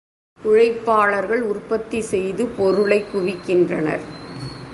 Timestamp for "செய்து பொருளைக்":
2.01-3.15